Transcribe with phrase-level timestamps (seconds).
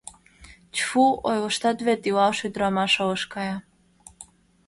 [0.73, 3.55] —Тьф-фу, ойлыштат вет,— илалше ӱдырамаш ылыж кая.